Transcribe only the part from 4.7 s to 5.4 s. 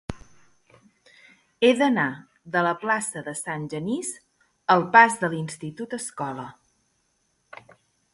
al pas de